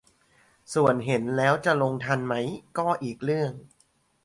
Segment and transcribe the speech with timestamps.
[0.73, 2.33] ส่วนเห็นแล้วจะลงทันไหม
[2.77, 3.51] ก็อีกเรื่อง